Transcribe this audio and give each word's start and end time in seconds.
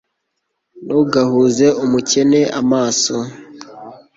ntugahunze 0.85 1.65
umukene 1.83 2.39
amaso 2.59 3.15